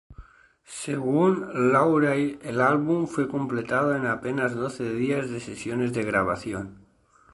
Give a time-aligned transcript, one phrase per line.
[0.65, 6.87] Según Launay, el álbum fue completado en apenas doce días de sesiones de grabación.